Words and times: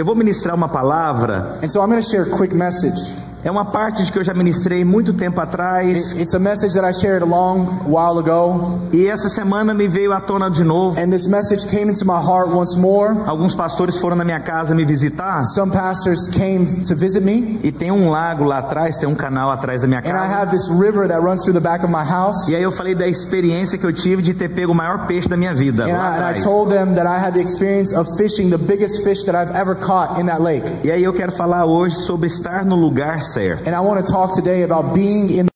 eu 0.00 0.04
vou 0.04 0.14
ministrar 0.14 0.54
uma 0.54 0.68
palavra. 0.68 1.58
And 1.62 1.68
so 1.68 1.82
I'm 1.82 1.90
going 1.90 2.02
to 2.02 2.08
share 2.08 2.22
a 2.22 2.30
quick 2.30 2.54
message. 2.54 3.29
É 3.42 3.50
uma 3.50 3.64
parte 3.64 4.04
de 4.04 4.12
que 4.12 4.18
eu 4.18 4.24
já 4.24 4.34
ministrei 4.34 4.84
muito 4.84 5.14
tempo 5.14 5.40
atrás. 5.40 6.12
It- 6.12 6.20
It's 6.22 6.34
a 6.34 6.38
message 6.38 6.74
that 6.74 6.86
I 6.86 6.92
shared 6.92 7.22
a 7.22 7.26
long 7.26 7.66
while 7.86 8.18
ago, 8.18 8.78
E 8.92 9.06
essa 9.06 9.28
semana 9.30 9.72
me 9.72 9.88
veio 9.88 10.12
à 10.12 10.20
tona 10.20 10.50
de 10.50 10.62
novo. 10.62 11.00
and 11.00 11.08
this 11.10 11.26
message 11.26 11.66
came 11.68 11.90
into 11.90 12.04
my 12.04 12.20
heart 12.20 12.50
once 12.52 12.76
more. 12.78 13.16
Alguns 13.26 13.54
pastores 13.54 13.96
foram 13.98 14.14
na 14.16 14.24
minha 14.24 14.40
casa 14.40 14.74
me 14.74 14.84
visitar. 14.84 15.46
Some 15.46 15.72
pastors 15.72 16.28
came 16.28 16.66
to 16.84 16.94
visit 16.94 17.24
me, 17.24 17.58
E 17.62 17.72
tem 17.72 17.90
um 17.90 18.10
lago 18.10 18.44
lá 18.44 18.58
atrás, 18.58 18.98
tem 18.98 19.08
um 19.08 19.14
canal 19.14 19.50
atrás 19.50 19.80
da 19.82 19.88
minha 19.88 20.00
and 20.00 20.08
I 20.08 20.12
casa. 20.12 20.34
have 20.34 20.50
this 20.50 20.68
river 20.68 21.08
that 21.08 21.20
runs 21.22 21.42
through 21.42 21.54
the 21.54 21.60
back 21.66 21.82
of 21.84 21.90
my 21.90 22.04
house. 22.04 22.46
E 22.48 22.54
aí 22.56 22.62
eu 22.62 22.70
falei 22.72 22.94
da 22.94 23.06
experiência 23.06 23.78
que 23.78 23.86
eu 23.86 23.92
tive 23.92 24.22
de 24.22 24.34
ter 24.34 24.50
pego 24.50 24.72
o 24.72 24.74
maior 24.74 25.06
peixe 25.06 25.28
da 25.28 25.36
minha 25.36 25.54
vida. 25.54 25.84
And 25.84 25.92
Lá 25.92 25.92
I, 25.92 25.96
and 25.96 26.12
I 26.12 26.14
atrás. 26.36 26.42
told 26.44 26.70
them 26.72 26.94
that 26.94 27.06
I 27.06 27.18
had 27.24 27.32
the 27.32 27.40
experience 27.40 27.94
of 27.96 28.06
fishing 28.18 28.50
the 28.50 28.58
biggest 28.58 29.02
fish 29.02 29.24
that 29.24 29.34
I've 29.34 29.56
ever 29.58 29.74
caught 29.74 30.20
in 30.20 30.26
that 30.26 30.42
lake. 30.42 30.66
E 30.84 30.90
aí 30.90 31.02
eu 31.04 31.12
quero 31.14 31.32
falar 31.32 31.64
hoje 31.64 31.96
sobre 31.96 32.26
estar 32.26 32.64
no 32.66 32.76
lugar 32.76 33.20
certo. 33.32 33.68
And 33.68 33.74
I 33.74 33.80
want 33.80 34.04
to 34.04 34.12
talk 34.12 34.34
today 34.34 34.62
about 34.62 34.92
being 34.94 35.30
in. 35.30 35.50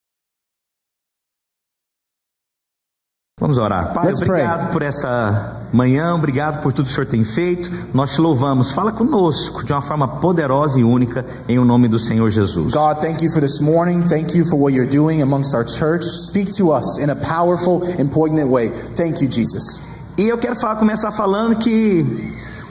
Vamos 3.41 3.59
orar. 3.59 3.93
Pai, 3.93 4.07
Let's 4.07 4.21
pray. 4.21 4.43
obrigado 4.43 4.73
por 4.73 4.83
essa 4.83 5.69
manhã, 5.73 6.15
obrigado 6.15 6.63
por 6.63 6.73
tudo 6.73 6.87
que 6.87 6.93
o 6.93 6.95
Senhor 6.95 7.07
tem 7.07 7.25
feito. 7.25 7.69
Nós 7.93 8.15
te 8.15 8.21
louvamos. 8.21 8.71
Fala 8.71 8.93
conosco 8.93 9.65
de 9.65 9.73
uma 9.73 9.83
forma 9.83 10.07
poderosa 10.21 10.79
e 10.81 10.85
única 10.85 11.27
em 11.49 11.59
o 11.59 11.65
nome 11.65 11.89
do 11.89 11.99
Senhor 11.99 12.31
Jesus. 12.31 12.73
God, 12.73 13.01
thank 13.01 13.23
you 13.23 13.31
for 13.31 13.43
this 13.43 13.61
morning. 13.61 14.01
Thank 14.09 14.35
you 14.37 14.47
for 14.47 14.57
what 14.59 14.73
you're 14.73 14.89
doing 14.89 15.21
amongst 15.21 15.55
our 15.55 15.65
church. 15.67 16.05
Speak 16.05 16.53
to 16.57 16.71
us 16.73 16.99
in 16.99 17.11
a 17.11 17.17
powerful 17.17 17.83
and 17.99 18.09
poignant 18.11 18.49
way. 18.49 18.71
Thank 18.97 19.21
you, 19.21 19.29
Jesus. 19.29 19.83
E 20.17 20.29
eu 20.29 20.39
quero 20.39 20.55
falar, 20.55 20.77
começar 20.77 21.11
falando 21.11 21.57
que 21.57 22.05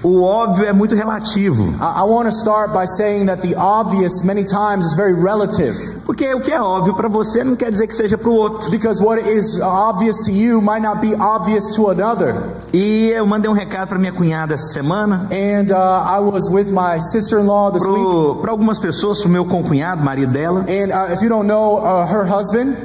o 0.04 0.22
óbvio 0.22 0.66
é 0.66 0.74
muito 0.74 0.96
relativo. 0.96 1.64
I, 1.80 2.02
I 2.02 2.04
want 2.04 2.26
to 2.26 2.32
start 2.32 2.74
by 2.74 2.86
saying 2.86 3.28
that 3.28 3.42
the 3.42 3.56
obvious 3.56 4.22
many 4.24 4.44
times 4.44 4.86
is 4.86 4.96
very 4.96 5.14
relative. 5.14 5.76
Porque 6.06 6.34
o 6.34 6.42
que 6.42 6.52
é 6.52 6.62
óbvio 6.62 6.94
para 6.94 7.08
você 7.08 7.44
não 7.44 7.56
quer 7.56 7.72
dizer 7.72 7.88
que 7.88 7.96
seja 7.96 8.18
para 8.18 8.30
o 8.30 8.36
outro. 8.36 8.70
Because 8.70 9.02
what 9.02 9.22
is 9.22 9.60
obvious 9.62 10.18
to 10.26 10.32
you 10.32 10.62
might 10.62 10.82
not 10.82 11.00
be 11.00 11.16
obvious 11.16 11.74
to 11.76 11.90
another. 11.90 12.36
E 12.74 13.12
eu 13.16 13.26
mandei 13.26 13.50
um 13.50 13.54
recado 13.54 13.88
para 13.88 13.98
minha 13.98 14.12
cunhada 14.12 14.54
essa 14.54 14.74
semana. 14.74 15.28
And 15.32 15.72
uh, 15.72 16.04
I 16.06 16.20
was 16.20 16.50
with 16.50 16.72
my 16.72 17.00
sister 17.00 17.40
in 17.40 17.48
law 17.48 17.72
this 17.72 17.86
week. 17.86 18.42
Para 18.42 18.52
algumas 18.52 18.80
pessoas, 18.80 19.20
para 19.20 19.30
o 19.30 19.32
meu 19.32 19.46
concunhado, 19.46 20.04
marido 20.04 20.34
dela. 20.34 20.66
And 20.68 20.92
uh, 20.92 21.14
if 21.14 21.22
you 21.22 21.30
don't 21.30 21.48
know 21.48 21.78
uh, 21.78 22.06
her 22.06 22.26
husband, 22.26 22.76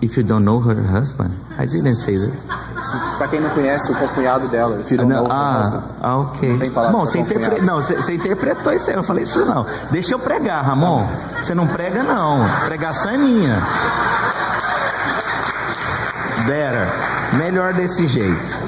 If 0.00 0.16
you 0.16 0.22
don't 0.22 0.44
know 0.44 0.60
her 0.60 0.80
husband, 0.80 1.34
I 1.58 1.66
didn't 1.66 1.94
say 1.94 2.16
that. 2.16 2.57
Para 3.16 3.28
quem 3.28 3.40
não 3.40 3.50
conhece, 3.50 3.90
o 3.90 4.08
cunhado 4.08 4.48
dela, 4.48 4.76
know 4.76 5.26
her 5.26 5.62
husband. 5.62 5.82
ah, 6.00 6.10
ah, 6.10 6.16
ok. 6.18 6.58
tem 6.58 6.70
palavra 6.70 6.96
Bom, 6.96 7.02
pra 7.02 7.12
você, 7.12 7.18
interpre... 7.18 7.60
não, 7.62 7.76
você, 7.76 7.96
você 7.96 8.14
interpretou 8.14 8.72
isso 8.72 8.88
aí, 8.88 8.94
eu 8.94 8.98
não 8.98 9.04
falei 9.04 9.24
isso 9.24 9.44
não. 9.44 9.66
Deixa 9.90 10.14
eu 10.14 10.18
pregar, 10.18 10.64
Ramon. 10.64 11.06
Você 11.42 11.54
não 11.54 11.66
prega 11.66 12.02
não, 12.02 12.38
pregação 12.66 13.10
é 13.10 13.18
minha. 13.18 13.56
Better, 16.46 16.88
melhor 17.38 17.74
desse 17.74 18.06
jeito. 18.06 18.58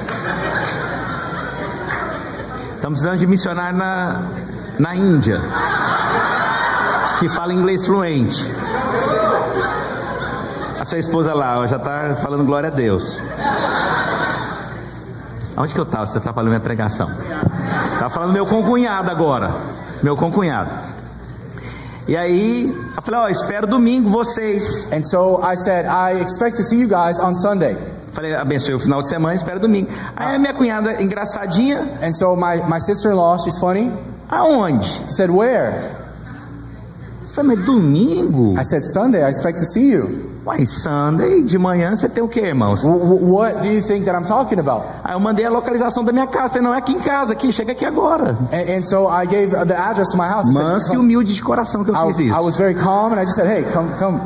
Estamos 2.74 2.98
precisando 2.98 3.18
de 3.18 3.27
missionário 3.27 3.77
na, 3.77 4.22
na 4.78 4.96
Índia, 4.96 5.40
que 7.18 7.28
fala 7.28 7.52
inglês 7.52 7.86
fluente. 7.86 8.50
A 10.80 10.84
sua 10.86 10.98
esposa 10.98 11.34
lá 11.34 11.58
ó, 11.58 11.66
já 11.66 11.77
está 11.77 12.14
falando 12.22 12.42
glória 12.46 12.68
a 12.68 12.72
Deus. 12.72 13.20
Onde 15.61 15.75
que 15.75 15.80
eu 15.80 15.84
estava? 15.84 16.06
Você 16.06 16.16
está 16.16 16.33
falando 16.33 16.48
minha 16.48 16.61
pregação. 16.61 17.11
Tá 17.98 18.08
falando 18.08 18.33
meu 18.33 18.46
concunhado 18.46 19.11
agora. 19.11 19.51
Meu 20.02 20.17
concunhado. 20.17 20.70
E 22.08 22.17
aí, 22.17 22.74
eu 22.96 23.02
falei, 23.02 23.20
ó, 23.20 23.29
espero 23.29 23.67
domingo 23.67 24.08
vocês. 24.08 24.90
And 24.90 25.02
so 25.05 25.39
I 25.45 25.57
said, 25.57 25.84
I 25.84 26.23
expect 26.24 26.57
to 26.57 26.62
see 26.62 26.80
you 26.80 26.89
guys 26.89 27.20
on 27.20 27.34
Sunday. 27.34 27.77
Falei, 28.12 28.34
abençoe 28.34 28.74
o 28.74 28.80
final 28.80 29.02
de 29.02 29.08
semana, 29.08 29.34
espero 29.34 29.61
domingo. 29.61 29.89
Aí 30.17 30.34
a 30.34 30.39
minha 30.39 30.55
cunhada, 30.55 31.01
engraçadinha, 31.01 31.79
And 32.02 32.13
so 32.14 32.34
my, 32.34 32.57
my 32.67 32.80
sister 32.80 33.13
in 33.13 33.17
law, 33.17 33.39
she's 33.39 33.58
funny. 33.58 33.92
aonde? 34.30 34.84
She 34.86 35.08
said, 35.13 35.30
Where? 35.30 35.92
Eu 37.23 37.29
falei, 37.29 37.57
mas 37.57 37.67
domingo? 37.67 38.58
I 38.58 38.64
said, 38.64 38.83
Sunday, 38.83 39.23
I 39.23 39.29
expect 39.29 39.58
to 39.58 39.67
see 39.67 39.92
you. 39.92 40.30
Uai, 40.50 40.66
Sunday, 40.66 41.42
de 41.42 41.56
manhã 41.56 41.94
você 41.94 42.08
tem 42.08 42.24
o 42.24 42.28
que, 42.28 42.40
irmãos? 42.40 42.83
What 42.83 43.61
do 43.61 43.68
you 43.68 43.80
think 43.80 44.05
that 44.06 44.16
I'm 44.18 44.24
talking 44.27 44.58
about? 44.58 44.84
Aí 45.05 45.14
eu 45.14 45.20
mandei 45.20 45.46
a 45.46 45.50
localização 45.50 46.02
da 46.05 46.12
minha 46.12 46.27
casa. 46.27 46.48
Falei, 46.48 46.62
não, 46.62 46.74
é 46.74 46.78
aqui 46.78 46.92
em 46.92 46.98
casa, 46.98 47.33
aqui, 47.33 47.52
chega 47.52 47.70
aqui 47.70 47.84
agora. 47.84 48.36
And, 48.52 48.78
and 48.78 48.83
so 48.83 49.08
I 49.08 49.27
gave 49.27 49.50
the 49.50 49.77
address 49.77 50.10
to 50.10 50.16
my 50.18 50.28
house. 50.28 50.48
I, 50.48 50.52
Manso 50.52 50.94
e 50.94 50.98
humilde 50.98 51.34
de 51.34 51.40
coração 51.42 51.84
que 51.84 51.90
eu 51.90 51.94
fiz 51.94 52.18
I, 52.18 52.22
I 52.22 52.28
isso. 52.30 52.42
was 52.42 52.56
very 52.56 52.74
calm 52.74 53.12
and 53.12 53.20
I 53.20 53.27
just 53.27 53.36
said, 53.36 53.46
Hey, 53.46 53.64
come, 53.72 53.90
come. 53.96 54.20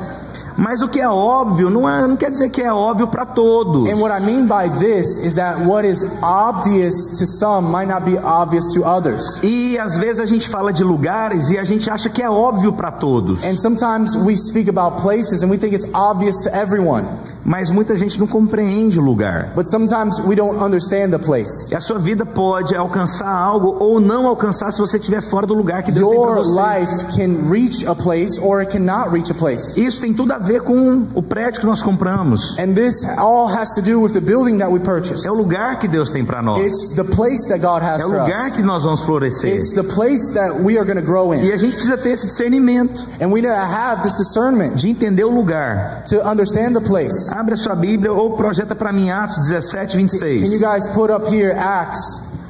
Mas 0.57 0.83
o 0.83 0.89
que 0.89 1.01
é 1.01 1.09
óbvio 1.09 1.69
não, 1.69 1.89
é, 1.89 2.07
não 2.07 2.17
quer 2.17 2.31
dizer 2.31 2.49
que 2.49 2.63
é 2.63 2.73
óbvio 2.73 3.09
para 3.09 3.27
todos. 3.27 3.91
And 3.91 3.97
what 3.97 4.15
I 4.15 4.25
mean 4.25 4.47
by 4.47 4.69
this 4.79 5.17
is 5.19 5.35
that 5.35 5.65
what 5.67 5.87
is 5.87 6.05
obvious 6.23 7.19
to 7.19 7.27
some 7.27 7.71
might 7.71 7.89
not 7.89 8.05
be 8.05 8.17
obvious 8.19 8.73
to 8.75 8.85
others. 8.85 9.41
E 9.43 9.79
às 9.79 9.97
vezes 9.97 10.21
a 10.21 10.27
gente 10.27 10.49
fala 10.49 10.73
de 10.73 10.85
lugares 10.85 11.51
e 11.51 11.59
a 11.59 11.65
gente 11.65 11.91
acha 11.91 12.09
que 12.09 12.23
é 12.23 12.31
óbvio 12.31 12.73
para 12.73 12.93
todos. 12.93 13.45
And 13.45 13.57
sometimes 13.57 14.15
we 14.17 14.37
speak 14.37 14.69
about 14.69 15.03
places 15.03 15.43
and 15.43 15.51
we 15.51 15.59
think 15.59 15.75
it's 15.75 15.89
obvious 15.93 16.39
to 16.45 16.51
everyone. 16.51 17.05
Mas 17.45 17.71
muita 17.71 17.95
gente 17.97 18.19
não 18.19 18.27
compreende 18.27 18.99
o 18.99 19.03
lugar. 19.03 19.53
But 19.55 19.67
sometimes 19.69 20.19
we 20.21 20.35
don't 20.35 20.59
understand 20.63 21.11
the 21.11 21.19
place. 21.19 21.71
E 21.71 21.75
a 21.75 21.81
sua 21.81 21.99
vida 21.99 22.25
pode 22.25 22.75
alcançar 22.75 23.29
algo 23.29 23.77
ou 23.79 24.01
não 24.01 24.27
alcançar 24.27 24.73
se 24.73 24.79
você 24.81 24.97
estiver 24.97 25.21
fora 25.23 25.47
do 25.47 25.55
lugar 25.55 25.83
que 25.83 25.93
Deus 25.93 26.09
tem 26.09 26.19
para 26.21 26.31
Your 26.37 26.45
você. 26.45 26.61
life 26.81 27.07
can 27.17 27.51
reach 27.51 27.87
a 27.87 27.95
place 27.95 28.39
or 28.41 28.61
it 28.61 28.71
cannot 28.73 29.11
reach 29.11 29.31
a 29.31 29.35
place. 29.35 29.79
Isso 29.81 30.01
tem 30.01 30.13
tudo 30.15 30.33
a 30.33 30.39
ver 30.39 30.63
com 30.63 31.07
o 31.15 31.23
prédio 31.23 31.61
que 31.61 31.67
nós 31.67 31.83
compramos. 31.83 32.57
And 32.59 32.75
this 32.75 33.05
all 33.19 33.47
has 33.49 33.75
to 33.75 33.83
do 33.83 34.01
with 34.01 34.13
the 34.13 34.21
building 34.21 34.59
that 34.59 34.71
we 34.73 34.81
purchased. 34.81 35.27
É 35.27 35.31
o 35.31 35.35
lugar 35.35 35.79
que 35.79 35.87
Deus 35.89 36.11
tem 36.11 36.25
para 36.25 36.41
nós. 36.43 36.65
It's 36.65 36.97
the 36.97 37.05
place 37.05 37.47
that 37.49 37.59
God 37.61 37.83
has 37.83 38.01
É 38.01 38.07
o 38.07 38.11
for 38.11 38.21
lugar 38.21 38.49
us. 38.49 38.55
que 38.55 38.63
nós 38.63 38.83
vamos 38.85 39.03
florescer. 39.03 39.55
It's 39.55 39.73
the 39.75 39.83
place 39.83 40.33
that 40.33 40.63
we 40.63 40.79
are 40.79 40.85
going 40.87 40.97
to 41.01 41.07
grow 41.07 41.35
E 41.35 41.51
in. 41.51 41.53
a 41.53 41.57
gente 41.59 41.75
precisa 41.75 41.99
ter 41.99 42.11
esse 42.11 42.27
discernimento 42.27 43.05
And 43.21 43.29
we 43.31 43.41
need 43.43 43.49
to 43.49 43.55
have 43.55 44.03
this 44.03 44.15
discernment 44.17 44.77
de 44.77 44.89
entender 44.89 45.25
o 45.25 45.31
lugar. 45.31 46.03
to 46.09 46.17
understand 46.27 46.73
the 46.75 46.81
place. 46.81 47.34
Abre 47.35 47.55
a 47.55 47.57
sua 47.57 47.75
Bíblia 47.75 48.13
ou 48.13 48.37
projeta 48.37 48.77
para 48.77 48.93
mim 48.93 49.11
Atos 49.11 49.39
17, 49.49 49.93
Can 49.93 50.01
you 50.03 50.09
26. 50.09 50.61
guys 50.61 50.87
put 50.95 51.11
up 51.13 51.27
here 51.35 51.51
Acts 51.59 52.01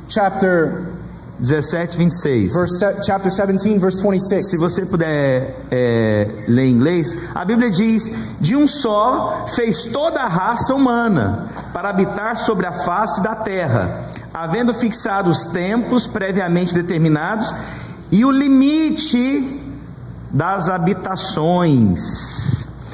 chapter 0.09 0.83
17, 1.41 1.97
26. 1.97 2.53
verse 2.53 2.79
se- 2.79 3.03
chapter 3.03 3.31
17 3.31 3.79
verse 3.79 4.03
26? 4.03 4.51
Se 4.51 4.57
você 4.59 4.85
puder 4.85 5.57
é, 5.71 6.29
ler 6.47 6.67
em 6.67 6.73
inglês, 6.73 7.17
a 7.35 7.45
Bíblia 7.47 7.71
diz: 7.71 8.37
De 8.39 8.55
um 8.55 8.67
só 8.67 9.47
fez 9.55 9.85
toda 9.87 10.21
a 10.21 10.29
raça 10.29 10.75
humana 10.75 11.49
para 11.73 11.89
habitar 11.89 12.37
sobre 12.37 12.67
a 12.67 12.73
face 12.73 13.23
da 13.23 13.35
terra, 13.35 14.05
havendo 14.35 14.75
fixado 14.75 15.31
os 15.31 15.47
tempos 15.47 16.07
previamente 16.07 16.75
determinados 16.75 17.55
e 18.13 18.23
o 18.23 18.31
limite 18.31 19.63
das 20.31 20.69
habitações. 20.69 22.44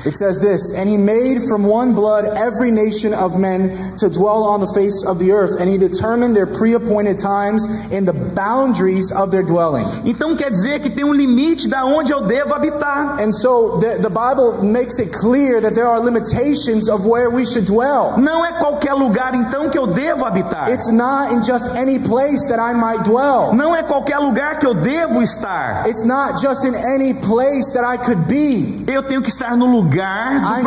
It 0.07 0.17
says 0.17 0.41
this, 0.41 0.73
and 0.75 0.89
he 0.89 0.97
made 0.97 1.43
from 1.49 1.65
one 1.65 1.95
blood 1.95 2.25
every 2.39 2.71
nation 2.71 3.13
of 3.13 3.39
men 3.39 3.97
to 3.99 4.09
dwell 4.09 4.45
on 4.45 4.61
the 4.61 4.73
face 4.73 5.05
of 5.05 5.19
the 5.19 5.33
earth, 5.33 5.61
and 5.61 5.69
he 5.69 5.77
determined 5.77 6.35
their 6.35 6.47
pre-appointed 6.47 7.19
times 7.19 7.67
in 7.93 8.05
the 8.05 8.15
boundaries 8.35 9.13
of 9.13 9.31
their 9.31 9.43
dwelling. 9.43 9.85
Então 10.05 10.37
quer 10.37 10.51
dizer 10.51 10.81
que 10.81 10.89
tem 10.89 11.05
um 11.05 11.13
limite 11.13 11.69
da 11.69 11.85
onde 11.85 12.13
eu 12.13 12.23
devo 12.23 12.55
habitar. 12.55 13.21
And 13.21 13.33
so 13.33 13.79
the, 13.79 13.99
the 14.01 14.09
Bible 14.09 14.65
makes 14.65 14.99
it 14.99 15.13
clear 15.13 15.61
that 15.61 15.75
there 15.75 15.87
are 15.87 16.01
limitations 16.01 16.89
of 16.89 17.05
where 17.05 17.29
we 17.29 17.45
should 17.45 17.67
dwell. 17.67 18.17
Não 18.19 18.45
é 18.45 18.53
qualquer 18.59 18.95
lugar 18.95 19.35
então 19.35 19.69
que 19.69 19.79
eu 19.79 19.87
devo 19.87 20.25
habitar. 20.25 20.71
It's 20.71 20.91
not 20.91 21.33
in 21.33 21.43
just 21.43 21.67
any 21.77 21.99
place 21.99 22.49
that 22.49 22.59
I 22.59 22.73
might 22.73 23.05
dwell. 23.05 23.53
Não 23.55 23.77
é 23.77 23.83
qualquer 23.83 24.19
lugar 24.19 24.59
que 24.59 24.67
eu 24.67 24.75
devo 24.75 25.23
estar. 25.23 25.87
It's 25.87 26.05
not 26.05 26.41
just 26.41 26.65
in 26.65 26.75
any 26.75 27.13
place 27.13 27.73
that 27.75 27.85
I 27.85 27.99
could 27.99 28.27
be. 28.27 28.85
Eu 28.89 29.03
tenho 29.03 29.21
que 29.21 29.29
estar 29.29 29.57
no 29.57 29.67
lugar 29.67 29.90
do 29.91 30.01
I, 30.01 30.61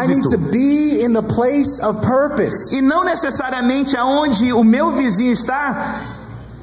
I 0.00 0.06
need 0.06 0.22
propósito. 0.22 0.30
to 0.30 0.38
be 0.50 1.02
in 1.02 1.12
the 1.12 1.22
place 1.22 1.80
of 1.82 2.00
purpose. 2.02 2.74
E 2.74 2.80
não 2.80 3.04
necessariamente 3.04 3.96
aonde 3.96 4.52
o 4.52 4.64
meu 4.64 4.90
vizinho 4.90 5.32
está 5.32 6.00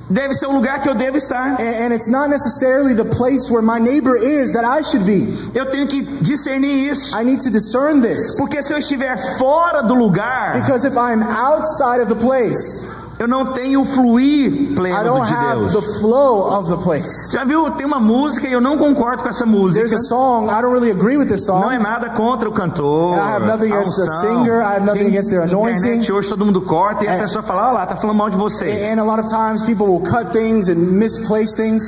deve 0.09 0.33
ser 0.33 0.47
o 0.47 0.51
lugar 0.51 0.81
que 0.81 0.89
eu 0.89 0.95
devo 0.95 1.17
estar. 1.17 1.61
And, 1.61 1.85
and 1.85 1.93
it's 1.93 2.09
not 2.09 2.29
necessarily 2.29 2.93
the 2.93 3.05
place 3.05 3.49
where 3.49 3.61
my 3.61 3.79
neighbor 3.79 4.17
is 4.17 4.51
that 4.53 4.65
I 4.65 4.81
should 4.81 5.05
be. 5.05 5.27
Eu 5.53 5.67
tenho 5.67 5.87
que 5.87 6.01
discernir 6.23 6.91
isso. 6.91 7.15
I 7.15 7.23
need 7.23 7.41
to 7.41 7.51
discern 7.51 8.01
this. 8.01 8.35
Porque 8.37 8.61
se 8.63 8.73
eu 8.73 8.79
estiver 8.79 9.15
fora 9.37 9.83
do 9.83 9.93
lugar, 9.93 10.53
Because 10.59 10.85
if 10.85 10.97
I'm 10.97 11.21
outside 11.21 12.01
of 12.01 12.09
the 12.09 12.15
place, 12.15 12.87
Eu 13.19 13.27
não 13.27 13.47
tenho 13.47 13.81
o 13.81 13.85
fluir 13.85 14.73
pleno 14.75 15.25
de 15.25 15.35
Deus. 15.35 15.73
the 15.73 15.99
flow 15.99 16.57
of 16.57 16.69
the 16.69 16.77
place. 16.81 17.33
Já 17.33 17.43
viu? 17.43 17.69
Tem 17.71 17.85
uma 17.85 17.99
música 17.99 18.47
e 18.47 18.53
eu 18.53 18.61
não 18.61 18.77
concordo 18.77 19.21
com 19.23 19.27
essa 19.27 19.45
música. 19.45 19.85
There's 19.85 19.91
a 19.91 20.07
song, 20.07 20.45
I 20.49 20.61
don't 20.61 20.71
really 20.73 20.89
agree 20.89 21.17
with 21.17 21.27
this 21.27 21.45
Não 21.45 21.69
é 21.69 21.75
song. 21.75 21.83
nada 21.83 22.09
contra 22.11 22.47
o 22.47 22.51
cantor. 22.53 23.15
I 23.17 23.19
have 23.19 23.45
nothing 23.45 23.73
against 23.73 23.97
the 23.97 24.07
singer, 24.21 24.61
I 24.61 24.75
have 24.77 24.85
nothing 24.85 25.07
against 25.07 25.29
their 25.31 25.41
anointing. 25.43 25.75
Internet 25.75 26.11
hoje 26.13 26.29
todo 26.29 26.45
mundo 26.45 26.61
corta 26.61 27.03
e 27.03 27.09
a 27.09 27.15
É. 27.15 27.17
pessoa 27.19 27.43
fala, 27.43 27.63
olha 27.67 27.71
lá, 27.79 27.85
tá 27.85 27.97
falando 27.97 28.15
mal 28.15 28.29
de 28.29 28.37
você. 28.37 28.89
And 28.89 29.01
a 29.01 29.03
lot 29.03 29.19
of 29.19 29.29
times 29.29 29.63
people 29.63 29.87
will 29.87 29.99
cut 30.01 30.31
things 30.31 30.69
and 30.69 30.75
misplace 30.75 31.53
things. 31.53 31.83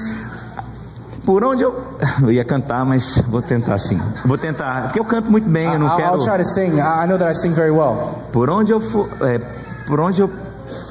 Por 1.26 1.46
onde 1.46 1.64
eu. 1.64 1.74
Eu 2.24 2.32
ia 2.32 2.44
cantar, 2.44 2.84
mas 2.84 3.20
vou 3.30 3.42
tentar 3.42 3.78
sim. 3.78 3.98
Vou 4.26 4.38
tentar, 4.38 4.84
porque 4.88 5.00
eu 5.00 5.06
canto 5.06 5.32
muito 5.32 5.48
bem, 5.48 5.72
eu 5.72 5.80
não 5.80 5.88
I'll, 5.88 5.96
quero. 5.96 6.14
I'll 6.16 6.20
try 6.20 6.38
to 6.40 6.44
sing. 6.44 6.78
I 6.80 7.08
know 7.08 7.18
that 7.18 7.32
I 7.32 7.36
sing 7.36 7.52
very 7.54 7.72
well. 7.72 8.20
Por 8.34 8.50
onde 8.50 8.74
eu 8.74 8.82
for, 8.82 9.08
é, 9.22 9.40
por 9.88 10.00
onde 10.00 10.20
eu 10.22 10.30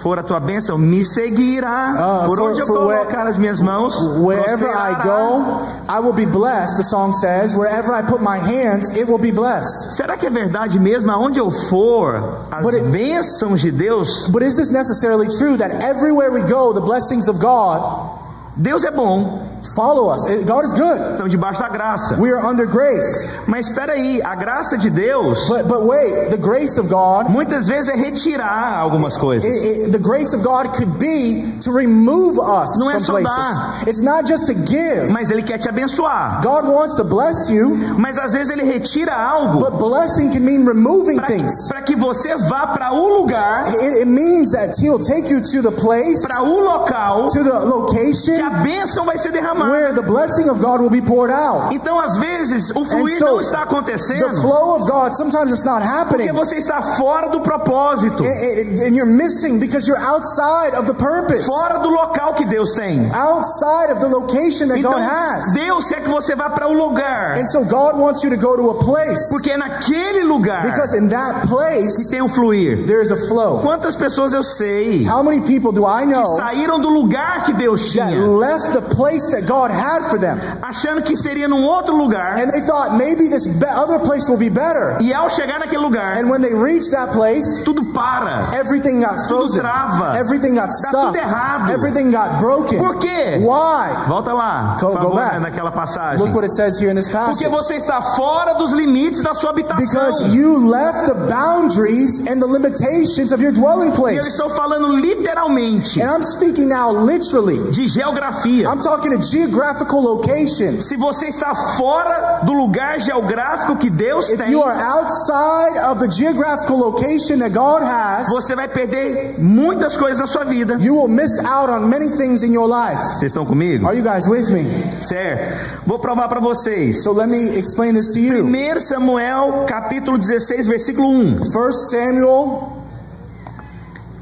for 0.03 0.19
a 0.19 0.23
tua 0.23 0.41
bênção, 0.41 0.79
me 0.79 1.05
seguirá. 1.05 1.95
Ah, 1.97 2.23
por 2.27 2.37
for- 2.39 2.51
onde 2.51 2.61
eu 2.61 2.67
for 2.67 2.87
where- 2.87 3.01
colocar 3.05 3.27
as 3.27 3.37
minhas 3.37 3.61
mãos, 3.61 3.95
Wherever 4.19 4.69
I 4.69 4.95
go, 5.03 5.61
I 5.89 6.01
will 6.01 6.13
be 6.13 6.27
blessed, 6.27 6.77
the 6.77 6.85
song 6.85 7.13
says. 7.15 7.55
Wherever 7.55 7.93
I 7.95 8.03
put 8.03 8.21
my 8.23 8.39
hands, 8.39 8.91
it 8.97 9.07
will 9.09 9.19
be 9.19 9.33
blessed. 9.33 9.97
Será 9.97 10.17
que 10.17 10.27
é 10.27 10.31
verdade 10.31 10.79
mesmo? 10.79 11.11
Aonde 11.11 11.39
eu 11.39 11.51
for, 11.51 12.17
as 12.51 12.63
But 12.63 12.75
it- 12.75 12.91
bênçãos 12.91 13.61
de 13.61 13.71
Deus, 13.71 14.27
But 14.29 14.43
is 14.43 14.57
this 14.57 14.71
necessarily 14.71 15.29
true 15.29 15.57
that 15.59 15.83
everywhere 15.85 16.31
we 16.33 16.43
go, 16.43 16.73
the 16.73 16.81
blessings 16.81 17.29
of 17.29 17.39
God 17.41 18.19
Deus 18.57 18.85
é 18.85 18.91
bom. 18.91 19.49
Follow 19.75 20.09
us? 20.15 20.25
God 20.45 20.65
is 20.65 20.73
good. 20.73 20.99
Estamos 21.13 21.31
debaixo 21.31 21.61
da 21.61 21.69
graça. 21.69 22.17
We 22.19 22.31
are 22.33 22.45
under 22.47 22.67
grace. 22.67 23.29
Mas 23.47 23.69
espera 23.69 23.93
aí, 23.93 24.21
a 24.23 24.35
graça 24.35 24.77
de 24.79 24.91
Deus 24.91 25.49
But 25.49 25.67
but 25.69 25.83
wait, 25.85 26.31
the 26.31 26.37
grace 26.37 26.79
of 26.79 26.89
God, 26.89 27.29
muitas 27.29 27.67
vezes 27.67 27.89
é 27.89 27.97
retirar 27.97 28.79
algumas 28.79 29.15
it, 29.15 29.21
coisas. 29.21 29.57
it- 29.65 29.91
the 29.93 29.99
grace 29.99 30.35
of 30.35 30.43
God 30.43 30.69
could 30.77 30.99
be 30.99 31.59
to 31.61 31.71
remove 31.73 32.39
us 32.39 32.79
Não 32.79 32.91
é 32.91 32.95
from 32.95 33.01
só 33.01 33.13
places. 33.13 33.37
dar. 33.37 33.89
It's 33.89 34.01
not 34.01 34.27
just 34.29 34.47
to 34.47 34.55
give. 34.55 35.11
Mas 35.11 35.31
ele 35.31 35.43
quer 35.43 35.59
te 35.59 35.69
abençoar. 35.69 36.41
God 36.43 36.67
wants 36.67 36.95
to 36.97 37.05
bless 37.05 37.51
you, 37.51 37.77
Mas 37.99 38.19
às 38.19 38.33
vezes 38.33 38.51
ele 38.51 38.65
retira 38.65 39.13
algo 39.15 39.59
but 39.61 39.79
blessing 39.79 40.31
can 40.31 40.41
mean 40.41 40.65
removing 40.65 41.19
things. 41.27 41.69
para 41.69 41.83
que 41.83 41.95
você 41.97 42.35
vá 42.49 42.67
para 42.69 42.93
o 42.95 43.09
lugar, 43.21 43.67
It, 43.69 43.99
it 44.01 44.07
means 44.07 44.51
that 44.53 44.73
He'll 44.81 44.99
take 44.99 45.31
you 45.31 45.41
to 45.41 45.63
the 45.63 45.71
place, 45.71 46.23
para 46.27 46.43
o 46.43 46.61
local 46.61 47.29
to 47.29 47.45
the 47.45 47.51
que 47.51 47.67
location 47.67 48.45
a 48.45 48.51
bênção 48.63 49.05
vai 49.05 49.19
ser 49.19 49.31
derramada. 49.33 49.50
Where 49.59 49.93
the 49.95 50.03
blessing 50.03 50.49
of 50.49 50.61
God 50.61 50.81
will 50.81 50.91
be 50.91 51.01
poured 51.01 51.31
out. 51.33 51.73
Então, 51.75 51.99
às 51.99 52.17
vezes, 52.19 52.71
o 52.75 52.85
fluir 52.85 53.19
so, 53.19 53.25
não 53.25 53.41
está 53.41 53.59
the 53.59 53.63
acontecendo 53.65 54.41
flow 54.41 54.77
of 54.77 54.87
God, 54.87 55.15
sometimes 55.17 55.51
it's 55.53 55.65
not 55.65 55.83
happening. 55.83 56.29
porque 56.29 56.33
você 56.33 56.57
está 56.57 56.81
fora 56.97 57.29
do 57.29 57.41
propósito, 57.41 58.23
And- 58.25 58.83
and 58.87 58.95
you're 58.97 59.07
missing 59.11 59.59
because 59.59 59.87
you're 59.89 60.01
outside 60.03 60.75
of 60.77 60.87
the 60.87 60.95
purpose, 60.95 61.45
fora 61.47 61.79
do 61.79 61.89
local 61.91 62.35
que 62.35 62.45
Deus 62.47 62.75
tem. 62.75 63.11
outside 63.13 63.91
of 63.93 64.01
the 64.01 64.09
location 64.09 64.69
that 64.69 64.79
Então, 64.79 64.93
God 64.93 65.03
has. 65.03 65.53
Deus 65.53 65.87
quer 65.87 66.03
que 66.03 66.11
você 66.11 66.35
vá 66.35 66.51
para 66.51 66.69
o 66.69 66.73
lugar, 66.75 67.39
And 67.39 67.47
so 67.47 67.65
God 67.65 67.97
wants 67.99 68.23
you 68.23 68.31
to 68.31 68.37
go 68.37 68.57
to 68.57 68.71
a 68.71 68.75
place 68.85 69.29
porque 69.31 69.51
é 69.53 69.57
naquele 69.57 70.25
lugar 70.25 70.63
because 70.63 70.95
in 70.97 71.09
that 71.09 71.43
que 71.43 71.49
place 71.49 72.09
tem 72.11 72.23
o 72.23 72.29
fluir. 72.29 72.87
there 72.87 73.03
is 73.03 73.11
a 73.11 73.17
flow. 73.29 73.61
Quantas 73.61 73.97
pessoas 73.97 74.33
eu 74.33 74.43
sei 74.43 75.07
How 75.09 75.23
many 75.23 75.41
people 75.41 75.73
do 75.73 75.85
I 75.87 76.05
know 76.07 76.25
saíram 76.37 76.81
do 76.81 76.89
lugar 76.89 77.45
que 77.45 77.53
Deus 77.53 77.93
that 77.95 78.11
tinha, 78.11 78.27
left 78.27 78.73
the 78.73 78.83
place 78.95 79.31
that 79.31 79.40
God 79.47 79.71
had 79.71 80.09
for 80.09 80.19
them 80.19 80.39
achando 80.63 81.03
que 81.03 81.17
seria 81.17 81.49
num 81.49 81.63
outro 81.65 81.95
lugar, 81.97 82.37
and 82.39 82.51
they 82.53 82.61
thought 82.61 82.97
maybe 82.97 83.29
this 83.29 83.47
other 83.77 83.99
place 84.01 84.29
will 84.29 84.39
be 84.39 84.49
better? 84.51 84.97
e 85.01 85.13
ao 85.13 85.29
chegar 85.31 85.59
naquele 85.59 85.83
lugar, 85.83 86.17
And 86.17 86.29
when 86.31 86.41
they 86.43 86.53
reached 86.55 86.91
that 86.93 87.13
place, 87.13 87.61
tudo 87.65 87.85
para. 87.93 88.51
everything 88.55 89.01
got 89.01 89.19
frozen, 89.27 89.63
trava. 89.63 90.17
everything 90.17 90.55
got 90.55 90.71
stuck, 90.73 91.13
tudo 91.15 91.19
errado. 91.19 91.73
everything 91.73 92.11
got 92.11 92.39
broken. 92.41 92.79
Por 92.79 92.97
quê? 92.99 93.39
Why? 93.41 94.07
Volta 94.09 94.33
lá, 94.33 94.77
Go- 94.81 94.91
por 94.93 95.01
go 95.01 95.09
favor, 95.11 95.17
back. 95.17 95.41
naquela 95.41 95.71
passagem. 95.71 96.19
Look 96.25 96.35
what 96.35 96.45
it 96.45 96.53
says 96.55 96.79
here 96.79 96.91
in 96.91 96.97
this 96.97 97.09
Porque 97.09 97.45
passage. 97.45 97.49
você 97.51 97.75
está 97.77 98.01
fora 98.03 98.55
dos 98.55 98.73
limites 98.73 99.23
da 99.23 99.35
sua 99.35 99.51
habitação. 99.51 99.77
Because 99.81 100.35
you 100.35 100.69
left 100.69 101.07
the 101.07 101.15
boundaries 101.29 102.21
and 102.29 102.41
the 102.41 102.47
limitations 102.47 103.33
of 103.33 103.43
your 103.43 103.53
dwelling 103.53 103.89
E 103.89 103.93
eu 103.93 103.95
place. 103.97 104.27
estou 104.29 104.51
falando 104.51 104.89
literalmente 104.97 106.01
And 106.03 106.11
I'm 106.11 106.23
speaking 106.23 106.69
now 106.69 106.91
literally. 106.93 107.59
de 107.71 107.87
geografia. 107.89 108.69
I'm 108.69 108.81
talking 108.81 109.13
a 109.13 109.19
geographical 109.31 110.01
location. 110.01 110.81
Se 110.81 110.97
você 110.97 111.29
está 111.29 111.55
fora 111.77 112.41
do 112.45 112.53
lugar 112.53 113.01
geográfico 113.01 113.77
que 113.77 113.89
Deus 113.91 114.29
If 114.31 114.39
tem, 114.39 114.51
you 114.51 114.63
are 114.63 114.79
outside 114.79 115.79
of 115.91 116.01
the 116.01 116.11
geographical 116.11 116.77
location 116.79 117.39
that 117.39 117.51
God 117.53 117.83
has, 117.83 118.29
você 118.29 118.55
vai 118.57 118.69
perder 118.69 119.39
muitas 119.39 119.97
coisas 119.97 120.21
na 120.21 120.27
sua 120.27 120.45
vida. 120.45 120.77
you 120.81 120.95
will 120.95 121.09
miss 121.09 121.39
out 121.45 121.71
on 121.71 121.89
many 121.89 122.09
things 122.17 122.43
in 122.43 122.53
your 122.53 122.69
life. 122.69 123.01
Vocês 123.19 123.33
estão 123.33 123.47
comigo? 123.47 123.87
Are 123.87 123.97
you 123.97 124.03
guys 124.03 124.27
with 124.27 124.51
me? 124.51 124.65
Certo. 125.03 125.87
Vou 125.87 125.99
provar 125.99 126.29
para 126.29 126.41
vocês. 126.41 127.03
So 127.03 127.13
let 127.13 127.29
me 127.29 127.59
explain 127.59 127.95
this 127.95 128.13
to 128.13 128.19
you. 128.19 128.45
1 128.45 128.81
Samuel, 128.81 129.65
capítulo 129.67 130.19
16, 130.19 130.67
versículo 130.67 131.09
1. 131.09 131.41
1 131.43 131.73
Samuel 131.91 132.73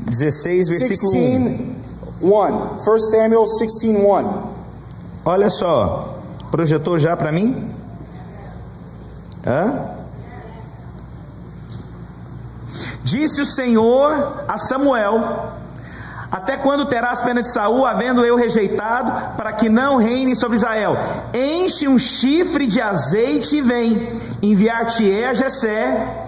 16, 0.07 0.69
versículo 0.69 1.13
1. 1.13 1.17
16 1.17 1.79
1. 2.21 2.79
1 2.79 2.99
Samuel 3.01 3.47
16 3.47 3.97
1. 4.05 4.58
Olha 5.31 5.51
só. 5.51 6.23
Projetou 6.51 6.99
já 6.99 7.15
para 7.15 7.31
mim? 7.31 7.71
Hã? 9.47 9.91
Disse 13.05 13.43
o 13.43 13.45
Senhor 13.45 14.45
a 14.49 14.57
Samuel: 14.57 15.53
Até 16.33 16.57
quando 16.57 16.87
terás 16.87 17.21
pena 17.21 17.43
de 17.43 17.53
Saul, 17.53 17.85
havendo 17.85 18.25
eu 18.25 18.37
rejeitado, 18.37 19.37
para 19.37 19.53
que 19.53 19.69
não 19.69 19.99
reine 19.99 20.35
sobre 20.35 20.57
Israel? 20.57 20.97
Enche 21.35 21.87
um 21.87 21.99
chifre 21.99 22.67
de 22.67 22.81
azeite 22.81 23.57
e 23.57 23.61
vem. 23.61 24.21
Enviar-te-ei 24.41 25.27
a 25.27 25.35
Jessé, 25.35 26.28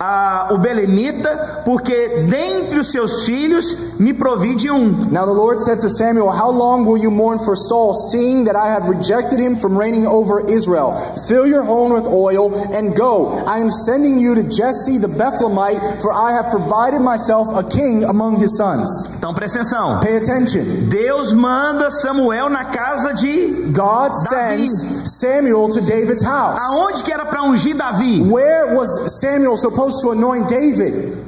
a, 0.00 0.48
o 0.50 0.56
belemita, 0.56 1.62
porque 1.64 2.24
dentre 2.26 2.80
os 2.80 2.90
seus 2.90 3.24
filhos 3.24 3.98
me 3.98 4.14
provide 4.14 4.70
um. 4.70 5.10
Now 5.10 5.26
the 5.26 5.32
Lord 5.32 5.60
said 5.60 5.78
to 5.80 5.90
Samuel, 5.90 6.30
How 6.30 6.50
long 6.50 6.86
will 6.86 6.96
you 6.96 7.10
mourn 7.10 7.38
for 7.38 7.54
Saul, 7.54 7.92
seeing 7.92 8.44
that 8.44 8.56
I 8.56 8.68
have 8.70 8.88
rejected 8.88 9.38
him 9.38 9.56
from 9.56 9.76
reigning 9.76 10.06
over 10.06 10.40
Israel? 10.50 10.92
Fill 11.28 11.46
your 11.46 11.62
horn 11.62 11.92
with 11.92 12.06
oil 12.06 12.54
and 12.72 12.96
go. 12.96 13.44
I 13.46 13.58
am 13.58 13.68
sending 13.68 14.18
you 14.18 14.34
to 14.36 14.42
Jesse 14.42 14.96
the 14.96 15.08
Bethlehemite, 15.08 16.00
for 16.00 16.12
I 16.12 16.32
have 16.32 16.50
provided 16.50 17.00
myself 17.00 17.48
a 17.54 17.68
king 17.68 18.04
among 18.04 18.40
his 18.40 18.56
sons. 18.56 18.88
Então 19.18 19.34
presta 19.34 19.60
atenção. 19.60 20.00
Pay 20.00 20.16
attention. 20.16 20.88
Deus 20.88 21.34
manda 21.34 21.90
Samuel 21.90 22.48
na 22.48 22.64
casa 22.64 23.12
de 23.12 23.70
God 23.72 24.12
Davi. 24.30 24.66
sends 24.66 25.09
Samuel 25.20 25.68
to 25.70 25.80
David's 25.82 26.22
house. 26.22 26.58
aonde 26.60 27.02
que 27.02 27.12
era 27.12 27.24
para 27.24 27.42
ungir 27.42 27.76
Davi? 27.76 28.22
Where 28.22 28.74
was 28.74 29.20
Samuel 29.20 29.56
supposed 29.56 30.00
to 30.02 30.10
anoint 30.12 30.48
David? 30.48 31.18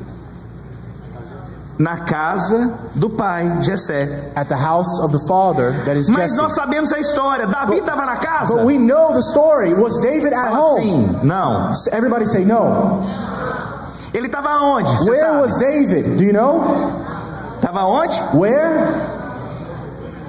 Na 1.78 1.96
casa 2.04 2.78
do 2.94 3.10
pai 3.10 3.44
Jessé. 3.62 4.30
At 4.36 4.48
the 4.48 4.56
house 4.56 5.00
of 5.00 5.10
the 5.10 5.18
father, 5.26 5.72
that 5.84 5.96
is 5.96 6.08
Mas 6.08 6.30
Jesse. 6.32 6.36
nós 6.36 6.52
sabemos 6.54 6.92
a 6.92 6.98
história. 7.00 7.46
Davi 7.46 7.78
estava 7.78 8.06
na 8.06 8.16
casa? 8.16 8.54
But 8.56 8.66
we 8.66 8.78
know 8.78 9.12
the 9.14 9.22
story. 9.22 9.74
Was 9.74 9.98
David 10.00 10.32
at 10.32 10.52
home? 10.52 10.78
assim, 10.78 11.20
não. 11.24 11.72
Everybody 11.92 12.26
say 12.26 12.44
no. 12.44 13.02
Ele 14.14 14.26
estava 14.26 14.60
onde? 14.62 14.88
Where 15.08 15.20
sabe? 15.20 15.40
was 15.40 15.56
David? 15.56 16.16
Do 16.18 16.24
you 16.24 16.32
know? 16.32 16.60
Estava 17.58 17.84
onde? 17.84 18.16
Where? 18.36 18.92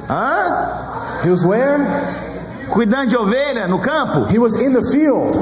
Hã? 0.08 1.22
He 1.24 1.30
was 1.30 1.46
where? 1.46 1.78
Cuidando 2.74 3.08
de 3.08 3.16
ovelha 3.16 3.68
no 3.68 3.78
campo? 3.78 4.26
He 4.34 4.40
was 4.40 4.56
in 4.56 4.74
the 4.74 4.82
field. 4.82 5.38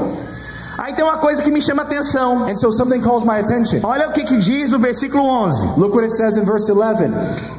Aí 0.76 0.92
tem 0.92 1.02
uma 1.02 1.16
coisa 1.16 1.42
que 1.42 1.50
me 1.50 1.62
chama 1.62 1.82
a 1.82 1.86
atenção. 1.86 2.44
And 2.46 2.56
so 2.56 2.70
something 2.70 3.00
calls 3.00 3.24
my 3.24 3.38
attention. 3.38 3.80
Olha 3.82 4.10
o 4.10 4.12
que, 4.12 4.22
que 4.22 4.36
diz 4.36 4.70
no 4.70 4.78
versículo 4.78 5.24
11. 5.24 5.78
Look 5.78 5.94
what 5.94 6.04
it 6.04 6.14
says 6.14 6.36
in 6.36 6.44
verse 6.44 6.70
11. 6.70 7.10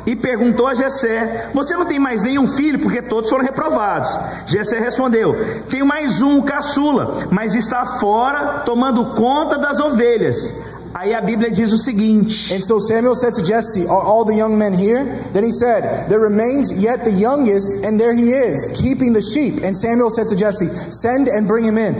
E 0.05 0.15
perguntou 0.15 0.67
a 0.67 0.75
Jessé: 0.75 1.49
Você 1.55 1.73
não 1.73 1.85
tem 1.85 1.97
mais 1.97 2.21
nenhum 2.21 2.47
filho, 2.47 2.77
porque 2.79 3.01
todos 3.01 3.31
foram 3.31 3.43
reprovados? 3.43 4.15
Jessé 4.45 4.77
respondeu: 4.77 5.35
Tenho 5.71 5.87
mais 5.87 6.21
um, 6.21 6.37
o 6.37 6.43
caçula, 6.43 7.27
mas 7.31 7.55
está 7.55 7.83
fora 7.97 8.61
tomando 8.65 9.15
conta 9.15 9.57
das 9.57 9.79
ovelhas. 9.79 10.53
Aí 10.93 11.13
a 11.13 11.21
Bíblia 11.21 11.49
diz 11.49 11.73
o 11.73 11.77
seguinte: 11.77 12.53
And 12.53 12.61
so 12.61 12.79
Samuel 12.79 13.15
said 13.15 13.33
to 13.35 13.43
Jesse, 13.43 13.87
Are 13.87 14.01
all 14.01 14.25
the 14.25 14.35
young 14.35 14.57
men 14.57 14.73
here? 14.73 15.05
Then 15.33 15.43
he 15.43 15.51
said, 15.51 16.07
There 16.07 16.19
remains 16.19 16.83
yet 16.83 17.03
the 17.03 17.11
youngest, 17.11 17.83
and 17.83 17.99
there 17.99 18.13
he 18.13 18.31
is, 18.31 18.69
keeping 18.79 19.13
the 19.13 19.21
sheep. 19.21 19.63
And 19.63 19.75
Samuel 19.75 20.11
said 20.11 20.27
to 20.29 20.35
Jesse, 20.35 20.67
Send 20.91 21.27
and 21.27 21.47
bring 21.47 21.65
him 21.65 21.77
in. 21.77 21.95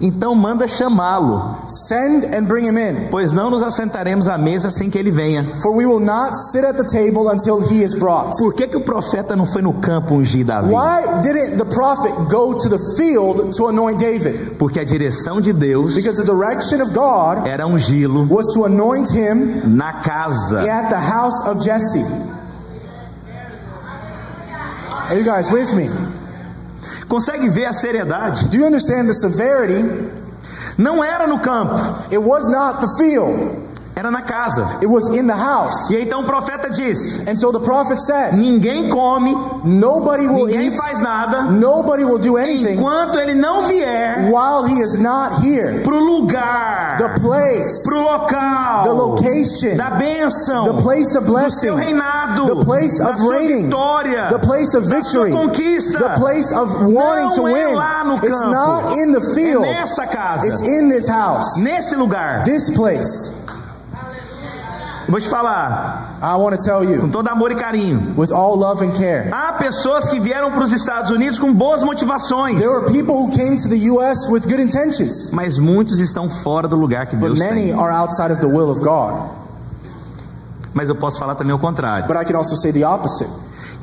Então 0.00 0.34
manda 0.34 0.66
chamá-lo, 0.66 1.56
Send 1.68 2.24
and 2.34 2.46
bring 2.46 2.66
him 2.66 2.76
in, 2.76 3.08
pois 3.10 3.32
não 3.32 3.48
nos 3.48 3.62
assentaremos 3.62 4.26
à 4.28 4.36
mesa 4.36 4.68
sem 4.70 4.90
que 4.90 4.98
ele 4.98 5.10
venha. 5.12 5.44
for 5.62 5.72
we 5.72 5.86
will 5.86 6.00
not 6.00 6.34
sit 6.50 6.64
at 6.64 6.76
the 6.76 6.84
table 6.84 7.28
until 7.30 7.60
he 7.60 7.82
is 7.82 7.94
brought. 7.94 8.36
Por 8.36 8.52
que, 8.54 8.66
que 8.66 8.76
o 8.76 8.80
profeta 8.80 9.36
não 9.36 9.46
foi 9.46 9.62
no 9.62 9.72
campo 9.74 10.14
ungir 10.16 10.44
Davi? 10.44 10.68
Why 10.72 11.22
didn't 11.22 11.56
the 11.58 11.64
prophet 11.64 12.12
go 12.28 12.54
to 12.58 12.68
the 12.68 12.78
field 12.98 13.52
to 13.56 13.68
anoint 13.68 13.98
David? 14.00 14.56
Porque 14.58 14.80
a 14.80 14.84
direção 14.84 15.40
de 15.40 15.52
Deus 15.52 15.94
Because 15.94 16.18
the 16.18 16.24
direction 16.26 16.80
of 16.82 16.92
God 16.92 17.46
era 17.46 17.64
ungí-lo 17.66 18.26
was 18.28 18.52
to 18.52 18.64
anoint 18.64 19.08
him 19.12 19.76
na 19.76 20.02
casa. 20.02 20.58
at 20.68 20.90
the 20.90 20.98
house 21.00 21.40
of 21.46 21.60
Jesse. 21.64 22.04
Are 25.08 25.14
you 25.16 25.24
guys 25.24 25.50
with 25.52 25.72
me? 25.74 25.88
Consegue 27.08 27.48
ver 27.48 27.66
a 27.66 27.72
seriedade? 27.72 28.48
Do 28.48 28.56
you 28.56 28.66
understand 28.66 29.08
the 29.08 29.14
severity? 29.14 29.82
Não 30.76 31.04
era 31.04 31.26
no 31.26 31.38
campo, 31.38 31.76
It 32.10 32.18
was 32.18 32.48
not 32.48 32.80
the 32.80 32.88
field, 32.98 33.63
era 33.96 34.10
na 34.10 34.22
casa. 34.22 34.78
it 34.82 34.86
was 34.88 35.08
in 35.16 35.26
the 35.26 35.36
house. 35.36 35.90
E 35.90 36.00
então 36.02 36.20
o 36.22 36.24
profeta 36.24 36.68
disse: 36.70 37.28
And 37.30 37.36
so 37.38 37.52
the 37.52 37.60
prophet 37.60 38.00
said, 38.00 38.34
Ninguém 38.34 38.88
come, 38.90 39.32
Nobody 39.64 40.26
will 40.26 40.46
ninguém 40.46 40.68
eat, 40.72 40.76
faz 40.76 41.00
nada, 41.00 41.42
nobody 41.44 42.04
will 42.04 42.18
do 42.18 42.36
anything 42.36 42.74
enquanto 42.78 43.18
ele 43.18 43.34
não 43.34 43.62
vier 43.62 44.30
while 44.30 44.64
he 44.66 44.80
is 44.82 44.98
not 44.98 45.40
here. 45.44 45.80
pro 45.82 45.98
lugar, 45.98 46.96
The 46.98 47.20
place, 47.20 47.84
pro 47.86 48.00
local, 48.02 48.82
the 48.84 48.92
location, 48.92 49.76
da 49.76 49.90
bênção, 49.90 50.64
the 50.76 50.82
place 50.82 51.16
of 51.16 51.26
do 51.26 51.32
blessing, 51.32 51.60
seu 51.60 51.74
reinado, 51.76 52.46
the 52.46 52.64
place 52.64 53.00
of 53.00 53.18
sua 53.20 53.32
reigning, 53.38 53.64
vitória, 53.66 54.28
the 54.28 54.38
place 54.38 54.74
of 54.76 54.88
da 54.88 55.04
sua 55.04 55.24
victory, 55.24 55.32
conquista. 55.32 55.98
the 55.98 56.20
place 56.20 56.52
of 56.52 56.84
wanting 56.84 57.30
to 57.34 57.42
Não 57.42 57.48
é 57.56 57.66
win. 57.68 57.74
lá 57.74 58.04
no 58.04 58.16
It's 58.16 58.40
campo. 58.40 58.50
not 58.50 58.96
in 58.98 59.12
the 59.12 59.18
É 59.20 59.34
field, 59.34 59.62
nessa 59.62 60.06
casa, 60.06 60.46
it's 60.48 60.60
in 60.60 60.88
this 60.88 61.08
house, 61.08 61.56
nesse 61.58 61.94
lugar. 61.96 62.42
this 62.44 62.70
place. 62.70 63.43
Vou 65.14 65.20
te 65.20 65.28
falar, 65.28 66.18
I 66.20 66.34
want 66.34 66.58
to 66.58 66.64
tell 66.64 66.78
com 66.78 66.90
you, 66.90 67.08
todo 67.08 67.28
amor 67.28 67.52
e 67.52 67.54
carinho. 67.54 68.16
with 68.16 68.32
all 68.32 68.58
love 68.58 68.84
and 68.84 68.90
care. 68.98 69.30
Há 69.30 69.52
pessoas 69.52 70.08
que 70.08 70.18
vieram 70.18 70.50
para 70.50 70.64
os 70.64 70.72
Estados 70.72 71.08
Unidos 71.12 71.38
com 71.38 71.54
boas 71.54 71.84
motivações, 71.84 72.56
There 72.58 72.68
were 72.68 72.90
people 72.90 73.14
who 73.14 73.30
came 73.30 73.56
to 73.58 73.68
the 73.68 73.88
U.S. 73.92 74.28
with 74.28 74.40
good 74.40 74.60
intentions, 74.60 75.30
mas 75.30 75.56
muitos 75.56 76.00
estão 76.00 76.28
fora 76.28 76.66
do 76.66 76.74
lugar 76.74 77.06
que 77.06 77.14
but 77.14 77.28
Deus 77.28 77.38
many 77.38 77.66
tem. 77.68 77.78
are 77.78 77.92
outside 77.92 78.32
of 78.32 78.40
the 78.40 78.48
will 78.48 78.72
of 78.72 78.80
God. 78.80 79.30
Mas 80.72 80.88
eu 80.88 80.96
posso 80.96 81.16
falar 81.16 81.36
também 81.36 81.54
o 81.54 81.60
contrário, 81.60 82.08
But 82.08 82.16
I 82.16 82.24
can 82.24 82.36
also 82.36 82.56
say 82.56 82.72
the 82.72 82.84
opposite 82.84 83.30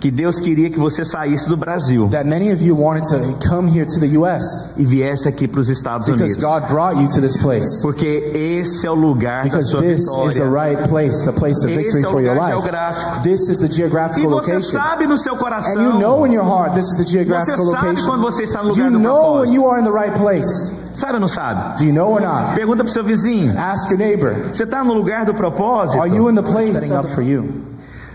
que 0.02 0.10
Deus 0.12 0.40
queria 0.40 0.70
que 0.70 0.80
você 0.80 1.06
saísse 1.06 1.48
do 1.48 1.56
Brasil 1.56 2.10
that 2.10 2.26
many 2.28 2.52
of 2.52 2.62
you 2.64 2.76
wanted 2.76 3.06
to 3.08 3.18
come 3.48 3.70
here 3.70 3.86
to 3.86 4.00
the 4.00 4.18
U.S. 4.18 4.74
e 4.78 4.84
viesse 4.84 5.30
aqui 5.30 5.48
para 5.48 5.62
os 5.62 5.70
Estados 5.70 6.08
because 6.10 6.34
Unidos, 6.34 6.44
God 6.44 6.68
brought 6.68 7.00
you 7.00 7.08
to 7.08 7.22
this 7.22 7.38
place. 7.38 7.82
porque 7.84 8.32
esse 8.34 8.86
é 8.86 8.90
o 8.92 8.96
lugar 8.96 9.44
da 9.44 9.50
Because 9.50 9.70
sua 9.70 9.80
this 9.82 10.02
is 10.02 10.08
the 10.34 10.44
vitória. 10.44 10.52
right 10.76 10.90
place, 10.90 11.24
the 11.24 11.32
place 11.32 11.64
of 11.64 11.68
victory 11.72 12.00
Esse 12.00 12.06
é 12.06 12.08
o 12.08 12.12
for 12.12 12.22
your 12.22 12.36
life. 12.36 12.48
geográfico. 12.52 13.22
This 13.22 13.48
is 13.48 13.60
the 13.60 13.68
E 13.68 13.88
você 13.90 14.28
location. 14.28 14.62
sabe 14.62 15.06
no 15.08 15.18
seu 15.18 15.36
And 15.36 15.38
coração, 15.38 15.82
you 15.84 16.00
know 16.00 16.26
in 16.26 16.34
your 16.34 16.44
heart 16.46 16.74
this 16.74 16.88
is 16.88 16.98
the 16.98 17.04
você 17.04 17.10
geographical 17.20 17.66
sabe 17.72 18.02
quando 18.02 18.22
location. 18.24 18.32
você 18.32 18.44
está 18.44 18.64
no 18.64 18.70
lugar 18.70 18.86
You 18.86 18.92
do 18.92 19.00
know 19.00 19.14
when 19.14 19.52
propósito. 19.52 19.54
you 19.54 19.68
are 19.70 19.80
in 19.80 19.84
the 19.84 19.92
right 19.92 20.20
place. 20.20 20.82
Sabe 20.96 21.14
ou 21.14 21.20
não 21.22 21.28
sabe? 21.28 21.78
Do 21.78 21.84
you 21.86 21.94
know 21.94 22.10
or 22.12 22.20
not? 22.22 22.56
Pergunta 22.56 22.84
pro 22.84 22.92
seu 22.92 23.04
vizinho. 23.04 23.54
Ask 23.58 23.90
your 23.92 24.00
neighbor. 24.00 24.36
Você 24.54 24.64
está 24.64 24.84
no 24.84 24.94
lugar 24.94 25.26
do 25.26 25.34
propósito? 25.34 26.02
Are 26.02 26.10
you 26.10 26.28
in 26.30 26.36
the 26.36 26.42
place 26.42 26.72
Setting 26.78 26.96
up 26.98 27.08
for 27.14 27.22
you. 27.22 27.46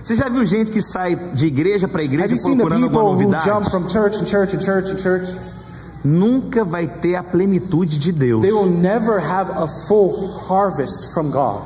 Você 0.06 0.14
já 0.14 0.28
viu 0.28 0.46
gente 0.46 0.70
que 0.70 0.80
sai 0.80 1.16
de 1.34 1.46
igreja 1.46 1.88
para 1.88 2.00
igreja 2.00 2.36
procurando 2.40 2.84
alguma 2.84 3.02
novidade? 3.02 3.44
jump 3.44 3.68
from 3.68 3.88
church 3.88 4.22
and 4.22 4.26
church 4.26 4.54
and 4.54 4.60
church 4.60 4.92
and 4.92 4.98
church? 4.98 5.36
Nunca 6.04 6.64
vai 6.64 6.86
ter 6.86 7.16
a 7.16 7.24
plenitude 7.24 7.98
de 7.98 8.12
Deus. 8.12 8.40
They 8.40 8.52
will 8.52 8.70
never 8.70 9.18
have 9.18 9.50
a 9.50 9.66
full 9.88 10.12
harvest 10.48 11.12
from 11.12 11.32
God. 11.32 11.60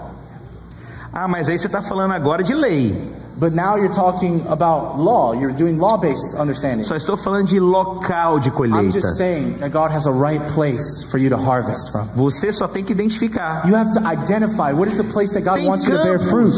Ah, 1.13 1.29
mas 1.29 1.51
aí 1.51 1.59
você 1.59 1.67
está 1.67 1.83
falando 1.83 2.13
agora 2.13 2.43
de 2.43 2.55
lei. 2.55 2.97
But 3.39 3.53
now 3.53 3.77
you're 3.77 3.93
talking 3.93 4.41
about 4.49 4.99
law. 4.99 5.35
You're 5.35 5.53
doing 5.53 5.79
law-based 5.79 6.35
understanding. 6.39 6.85
Só 6.85 6.97
estou 6.97 7.19
falando 7.19 7.49
de 7.49 7.61
local 7.61 8.39
de 8.39 8.49
I'm 8.49 8.55
colheita. 8.55 8.93
just 8.93 9.19
saying 9.19 9.59
that 9.59 9.71
God 9.71 9.91
has 9.93 10.07
a 10.07 10.13
right 10.13 10.41
place 10.55 11.11
for 11.11 11.19
you 11.19 11.29
to 11.29 11.37
harvest 11.37 11.93
from. 11.93 12.09
Você 12.17 12.55
só 12.55 12.67
tem 12.67 12.83
que 12.83 12.93
identificar. 12.93 13.69
You 13.69 13.77
have 13.77 13.93
to 13.93 14.01
identify 14.01 14.73
what 14.73 14.89
is 14.89 14.97
the 14.97 15.05
place 15.13 15.31
that 15.35 15.43
God 15.43 15.59
Tem 15.59 15.69
wants 15.69 15.87
you 15.87 15.95
to 15.95 16.03
bear 16.03 16.19
fruit. 16.19 16.55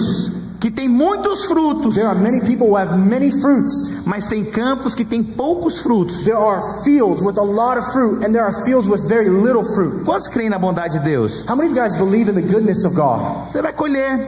Que 0.62 0.70
tem 0.70 0.88
muitos 0.88 1.44
frutos, 1.46 1.96
There 1.96 2.06
are 2.06 2.14
many 2.20 2.40
people 2.40 2.68
who 2.68 2.76
have 2.76 2.96
many 2.96 3.32
fruits. 3.42 4.04
mas 4.06 4.28
tem 4.28 4.44
campos 4.44 4.94
que 4.94 5.04
tem 5.04 5.20
poucos 5.22 5.80
frutos. 5.80 6.22
There 6.24 6.36
are 6.38 6.62
fields 6.84 7.20
with 7.24 7.36
a 7.36 7.42
lot 7.44 7.76
of 7.78 7.84
fruit, 7.92 8.24
and 8.24 8.32
there 8.32 8.44
are 8.44 8.64
fields 8.64 8.88
with 8.88 9.06
very 9.08 9.28
little 9.28 9.64
fruit. 9.74 10.04
Quantos 10.04 10.28
creem 10.28 10.48
na 10.50 10.58
bondade 10.60 10.98
de 10.98 11.04
Deus? 11.04 11.44
How 11.48 11.56
many 11.56 11.68
of 11.70 11.76
you 11.76 11.82
guys 11.82 11.96
believe 11.96 12.28
in 12.30 12.36
the 12.36 12.42
goodness 12.42 12.84
of 12.84 12.94
God? 12.94 13.50
Você 13.50 13.60
vai 13.60 13.72
colher, 13.72 14.18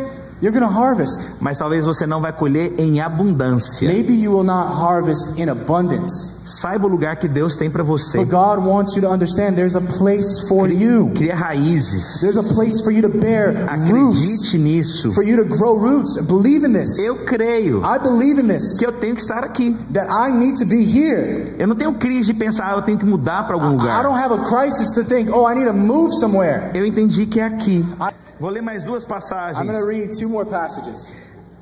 You're 0.42 0.52
going 0.52 0.68
to 0.68 0.78
harvest. 0.80 1.36
mas 1.40 1.58
talvez 1.58 1.84
você 1.84 2.06
não 2.06 2.20
vai 2.20 2.32
colher 2.32 2.72
em 2.78 3.00
abundância. 3.00 3.88
Maybe 3.88 4.12
you 4.14 4.32
will 4.32 4.44
not 4.44 4.74
harvest 4.74 5.38
in 5.40 5.48
abundance. 5.48 6.34
Saiba 6.44 6.86
o 6.86 6.88
lugar 6.88 7.16
que 7.16 7.26
Deus 7.26 7.56
tem 7.56 7.70
para 7.70 7.82
você. 7.82 8.18
But 8.18 8.28
God 8.30 8.58
wants 8.66 8.94
you 8.94 9.00
to 9.02 9.08
understand 9.08 9.54
there's 9.54 9.74
a 9.74 9.80
place 9.80 10.46
for 10.48 10.68
you. 10.68 11.10
Cria 11.14 11.34
raízes. 11.34 12.20
There's 12.20 12.36
a 12.36 12.42
place 12.54 12.82
for 12.82 12.90
you 12.92 13.00
to 13.02 13.08
bear 13.08 13.52
roots, 13.54 13.72
Acredite 13.72 14.58
nisso. 14.58 15.12
for 15.12 15.22
you 15.24 15.36
to 15.36 15.44
grow 15.44 15.78
roots. 15.78 16.16
Believe 16.20 16.66
in 16.66 16.72
this. 16.74 16.98
Eu 16.98 17.14
creio 17.24 17.80
I 17.82 17.98
believe 17.98 18.38
in 18.42 18.46
this. 18.48 18.76
que 18.78 18.84
eu 18.86 18.92
tenho 18.92 19.14
que 19.14 19.22
estar 19.22 19.42
aqui. 19.44 19.74
That 19.94 20.08
I 20.10 20.30
need 20.30 20.58
to 20.58 20.66
be 20.66 20.82
here. 20.84 21.54
Eu 21.58 21.66
não 21.66 21.76
tenho 21.76 21.94
crise 21.94 22.32
de 22.32 22.34
pensar, 22.34 22.72
ah, 22.72 22.76
eu 22.76 22.82
tenho 22.82 22.98
que 22.98 23.06
mudar 23.06 23.44
para 23.46 23.54
algum 23.54 23.68
I 23.68 23.78
lugar. 23.78 24.02
don't 24.02 24.18
have 24.18 24.34
a 24.34 24.44
crisis 24.44 24.92
to 24.92 25.04
think, 25.04 25.30
oh, 25.30 25.48
I 25.50 25.54
need 25.54 25.66
to 25.68 25.72
move 25.74 26.12
somewhere. 26.16 26.70
Eu 26.74 26.84
entendi 26.84 27.24
que 27.24 27.40
é 27.40 27.44
aqui. 27.44 27.82
I- 28.00 28.23
Vou 28.40 28.50
ler 28.50 28.62
mais 28.62 28.82
duas 28.82 29.04
I'm 29.04 29.08
passagens. 29.08 29.66
going 29.66 29.80
to 29.80 29.86
read 29.86 30.12
two 30.18 30.28
more 30.28 30.44
passages. 30.44 31.14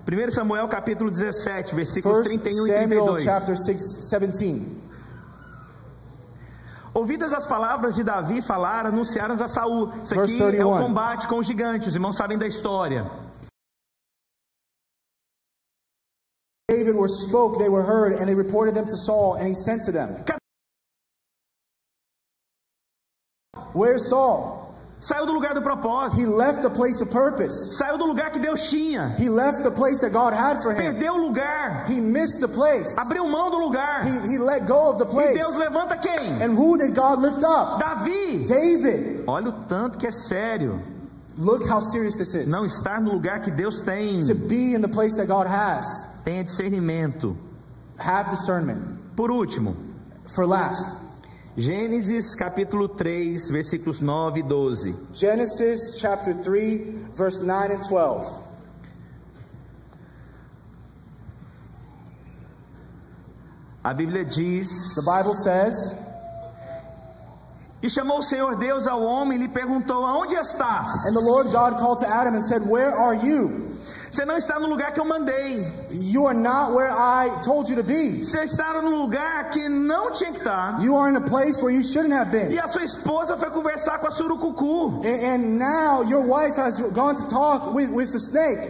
1 0.07 0.31
Samuel 0.33 0.69
capítulo 0.69 1.11
17, 1.11 1.75
versículos 1.75 2.19
First 2.19 2.43
31 2.43 2.65
e 2.65 2.67
Samuel 2.67 3.07
32. 3.19 3.23
chapter 3.23 3.57
6, 3.57 4.11
17. 4.11 4.83
Ouvidas 6.95 7.33
as 7.33 7.47
palavras 7.47 7.95
de 7.95 8.03
Davi 8.03 8.43
falar, 8.43 8.85
anunciaram 8.87 9.35
a 9.35 9.49
Saul. 9.49 9.93
Isso 10.03 10.19
aqui 10.19 10.43
é 10.43 10.65
o 10.65 10.75
31. 10.75 10.79
combate 10.87 11.29
com 11.29 11.39
os 11.39 11.47
gigantes. 11.47 11.89
Os 11.89 11.95
irmãos 11.95 12.17
sabem 12.17 12.37
da 12.37 12.47
história. 12.47 13.11
David 16.69 16.95
were 16.97 17.09
spoke, 17.09 17.59
they 17.59 17.69
were 17.69 17.83
heard, 17.83 18.15
and 18.15 18.27
they 18.27 18.35
reported 18.35 18.75
them 18.75 18.87
to 18.87 18.97
Saul, 18.97 19.35
and 19.35 19.47
he 19.47 19.55
sent 19.55 19.85
to 19.85 19.93
them. 19.93 20.09
Where's 23.75 24.09
Saul? 24.09 24.62
Saiu 25.03 25.27
do 25.27 25.33
lugar 25.33 25.53
do 25.53 25.61
propósito. 25.61 26.21
He 26.21 26.27
left 26.27 26.63
the 26.63 26.71
place 26.71 27.03
of 27.03 27.11
purpose. 27.11 27.77
Saiu 27.77 27.99
do 27.99 28.07
lugar 28.07 28.31
que 28.31 28.41
Deus 28.41 28.71
tinha. 28.71 29.13
He 29.19 29.29
left 29.29 29.65
the 29.65 29.71
place 29.73 29.99
that 29.99 30.13
God 30.13 30.33
had 30.33 30.63
for 30.63 30.73
him. 30.73 30.95
Perdeu 30.95 31.15
o 31.15 31.27
lugar. 31.27 31.87
He 31.89 32.01
missed 32.01 32.41
the 32.41 32.47
place. 32.47 32.97
Abriu 32.97 33.29
mão 33.29 33.51
do 33.51 33.59
lugar. 33.59 34.05
He, 34.05 34.35
he 34.35 34.39
let 34.39 34.65
go 34.65 34.91
of 34.91 34.99
the 34.99 35.05
E 35.05 35.11
place. 35.11 35.37
Deus 35.37 35.57
levanta 35.57 36.01
quem? 36.01 36.41
And 36.41 36.57
who 36.57 36.79
did 36.79 36.95
God 36.95 37.19
lift 37.19 37.43
up? 37.43 37.81
Davi. 37.81 38.47
David. 38.47 39.25
Olha 39.27 39.49
o 39.49 39.65
tanto 39.69 39.99
que 39.99 40.07
é 40.07 40.13
sério. 40.13 40.81
Look 41.37 41.67
how 41.67 41.81
serious 41.81 42.15
this 42.17 42.37
is. 42.37 42.47
Não 42.47 42.65
estar 42.65 43.01
no 43.01 43.13
lugar 43.13 43.41
que 43.41 43.51
Deus 43.51 43.81
tem. 43.81 44.25
To 44.29 44.37
be 44.37 44.75
in 44.75 44.83
the 44.83 44.89
place 44.89 45.17
that 45.17 45.27
God 45.27 45.49
has. 45.49 45.85
Tenha 46.25 46.45
discernimento. 46.45 47.37
Have 47.99 48.31
discernment. 48.31 49.17
Por 49.17 49.33
último, 49.33 49.75
For 50.29 50.47
last, 50.47 51.02
Gênesis 51.57 52.35
capítulo 52.35 52.89
3, 52.89 53.51
versículos 53.51 54.01
9 54.01 54.41
e 54.41 54.43
12. 54.43 54.97
Genesis 55.13 55.99
chapter 55.99 56.35
3, 56.35 57.11
verse 57.15 57.45
9 57.45 57.75
and 57.75 57.83
12. 57.87 58.41
A 63.85 63.93
Bíblia 63.93 64.25
diz: 64.25 64.95
The 64.95 65.03
Bible 65.03 65.35
says, 65.35 65.99
E 67.83 67.91
chamou 67.91 68.21
o 68.21 68.23
Senhor 68.23 68.57
Deus 68.57 68.87
ao 68.87 69.03
homem 69.03 69.39
e 69.39 69.43
lhe 69.43 69.49
perguntou: 69.49 70.07
Aonde 70.07 70.35
estás? 70.37 70.89
And 71.07 71.13
the 71.13 71.21
Lord 71.21 71.51
God 71.51 71.79
called 71.79 71.99
to 71.99 72.07
Adam 72.07 72.35
and 72.35 72.45
said, 72.45 72.63
Where 72.67 72.97
are 72.97 73.15
you? 73.15 73.72
Você 74.13 74.27
não 74.27 74.37
está 74.37 74.61
no 74.61 74.67
lugar 74.67 74.93
que 74.93 75.01
eu 75.01 75.07
mandei. 75.07 75.67
You 75.91 76.27
are 76.27 76.39
not 76.39 76.73
where 76.73 76.93
I 76.93 77.31
told 77.43 77.71
you 77.71 77.77
to 77.77 77.83
be. 77.83 78.23
Você 78.23 78.45
está 78.45 78.75
no 78.83 78.91
lugar 78.91 79.49
que 79.49 79.71
não 79.71 80.13
tinha 80.13 80.31
que 80.31 80.37
estar. 80.37 80.79
You 80.83 80.95
are 80.99 81.11
in 81.11 81.17
a 81.17 81.21
place 81.23 81.63
where 81.63 81.75
you 81.75 81.83
shouldn't 81.83 82.13
have 82.13 82.31
been. 82.31 82.53
E 82.53 82.59
a 82.59 82.69
sua 82.69 82.85
esposa 82.85 83.39
foi 83.39 83.51
conversar 83.51 83.99
com 84.01 84.09
a 84.09 84.11
surucucu. 84.11 85.01
And, 85.03 85.07
and 85.07 85.59
now 85.59 86.03
your 86.03 86.21
wife 86.21 86.57
has 86.57 86.79
gone 86.93 87.17
to 87.17 87.27
talk 87.27 87.73
with, 87.73 87.89
with 87.89 88.13
the 88.13 88.21
snake. 88.21 88.61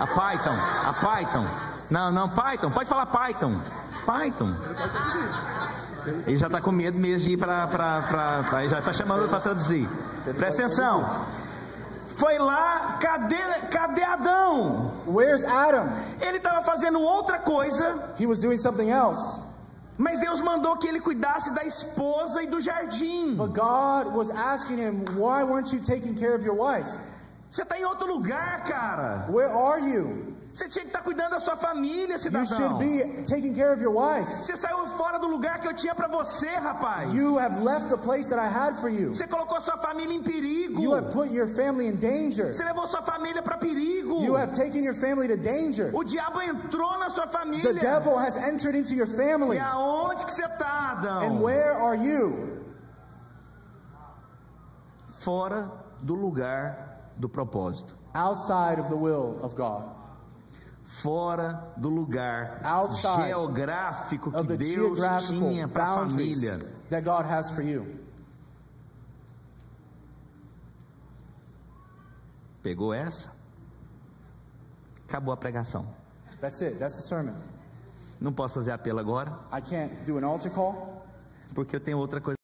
A 0.00 0.06
Python, 0.06 0.58
a 0.86 0.92
Python. 0.94 1.46
Não, 1.90 2.10
não, 2.10 2.30
Python, 2.30 2.70
pode 2.70 2.88
falar 2.88 3.04
Python. 3.06 3.60
Python. 4.06 4.56
Ele 6.26 6.38
já 6.38 6.46
está 6.46 6.60
com 6.60 6.70
medo 6.72 6.98
mesmo 6.98 7.28
de 7.28 7.34
ir 7.34 7.36
para. 7.36 7.68
Ele 8.60 8.68
já 8.68 8.78
está 8.78 8.92
chamando 8.92 9.28
para 9.28 9.40
traduzir. 9.40 9.88
Presta 10.36 10.62
atenção. 10.62 11.26
foi 12.16 12.38
lá, 12.38 12.98
cadê, 13.00 13.36
cadê 13.70 14.02
Adão? 14.02 14.92
Where's 15.06 15.44
Adam? 15.44 15.88
Ele 16.20 16.36
estava 16.38 16.62
fazendo 16.62 17.00
outra 17.00 17.38
coisa, 17.38 18.14
He 18.18 18.26
was 18.26 18.38
doing 18.38 18.56
something 18.56 18.90
else. 18.90 19.40
mas 19.98 20.20
Deus 20.20 20.40
mandou 20.40 20.76
que 20.76 20.86
ele 20.88 21.00
cuidasse 21.00 21.54
da 21.54 21.64
esposa 21.64 22.42
e 22.42 22.46
do 22.46 22.60
jardim. 22.60 23.34
But 23.36 23.52
God 23.52 24.14
was 24.14 24.30
asking 24.30 24.78
him, 24.78 25.04
Why 25.16 25.44
weren't 25.44 25.72
you 25.72 25.80
taking 25.80 26.14
care 26.14 26.34
of 26.34 26.44
your 26.44 26.56
wife? 26.56 26.88
Você 27.50 27.62
está 27.62 27.78
em 27.78 27.84
outro 27.84 28.06
lugar, 28.06 28.64
cara. 28.64 29.26
Where 29.30 29.48
are 29.50 29.80
you? 29.80 30.33
Você 30.54 30.68
tinha 30.68 30.82
que 30.84 30.90
estar 30.90 31.02
cuidando 31.02 31.30
da 31.32 31.40
sua 31.40 31.56
família, 31.56 32.12
You 32.14 32.18
cidadão. 32.20 32.46
should 32.46 32.78
be 32.78 33.22
taking 33.24 33.52
care 33.52 33.72
of 33.74 33.82
your 33.82 33.92
wife. 33.92 34.30
Você 34.40 34.56
saiu 34.56 34.86
fora 34.96 35.18
do 35.18 35.26
lugar 35.26 35.60
que 35.60 35.66
eu 35.66 35.74
tinha 35.74 35.96
para 35.96 36.06
você, 36.06 36.46
rapaz. 36.46 37.12
You 37.12 37.40
have 37.40 37.60
left 37.60 37.88
the 37.88 37.96
place 37.96 38.28
that 38.30 38.38
I 38.38 38.46
had 38.46 38.76
for 38.76 38.88
you. 38.88 39.12
Você 39.12 39.26
colocou 39.26 39.60
sua 39.60 39.76
família 39.78 40.14
em 40.14 40.22
perigo. 40.22 40.80
You 40.80 40.94
have 40.94 41.10
put 41.12 41.32
your 41.34 41.48
family 41.48 41.88
in 41.88 41.96
danger. 41.96 42.54
Você 42.54 42.62
levou 42.62 42.86
sua 42.86 43.02
família 43.02 43.42
para 43.42 43.58
perigo. 43.58 44.22
You 44.22 44.36
have 44.36 44.52
taken 44.54 44.84
your 44.84 44.94
family 44.94 45.26
to 45.26 45.36
danger. 45.36 45.90
O 45.92 46.04
diabo 46.04 46.40
entrou 46.40 46.98
na 47.00 47.10
sua 47.10 47.26
The 47.26 47.32
família. 47.38 47.74
devil 47.74 48.16
has 48.16 48.36
entered 48.36 48.76
into 48.78 48.94
your 48.94 49.08
family. 49.08 49.56
E 49.56 49.60
aonde 49.60 50.24
que 50.24 50.30
você 50.32 50.44
está, 50.44 50.92
Adão? 50.92 51.20
And 51.20 51.40
where 51.42 51.72
are 51.82 51.96
you? 51.96 52.62
Fora 55.08 55.68
do 56.00 56.14
lugar 56.14 57.10
do 57.16 57.28
propósito. 57.28 57.96
Outside 58.14 58.78
of 58.80 58.88
the 58.88 58.96
will 58.96 59.40
of 59.42 59.56
God. 59.56 59.82
Fora 60.84 61.72
do 61.78 61.88
lugar 61.88 62.60
Outside 62.62 63.28
geográfico 63.28 64.30
que 64.30 64.56
Deus 64.56 65.28
tinha 65.28 65.66
para 65.66 65.84
a 65.84 66.08
família. 66.08 66.58
that 66.90 67.02
God 67.02 67.24
has 67.24 67.50
for 67.50 67.62
you. 67.62 67.86
Pegou 72.62 72.92
essa? 72.92 73.32
Acabou 75.08 75.32
a 75.32 75.36
pregação. 75.36 75.86
That's 76.40 76.62
it. 76.62 76.78
That's 76.78 76.96
the 76.96 77.02
sermon. 77.02 77.34
Não 78.20 78.32
posso 78.32 78.54
fazer 78.54 78.72
apelo 78.72 78.98
agora, 79.00 79.30
I 79.52 79.60
can't 79.60 79.92
do 80.06 80.18
an 80.18 80.24
altar 80.26 80.50
call 80.50 80.94
porque 81.54 81.76
eu 81.76 81.80
tenho 81.80 81.98
outra 81.98 82.20
coisa. 82.20 82.43